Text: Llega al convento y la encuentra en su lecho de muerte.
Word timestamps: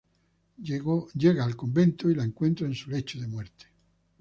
Llega 0.63 1.45
al 1.45 1.55
convento 1.55 2.09
y 2.09 2.15
la 2.15 2.23
encuentra 2.23 2.65
en 2.65 2.73
su 2.73 2.89
lecho 2.89 3.19
de 3.21 3.27
muerte. 3.27 3.65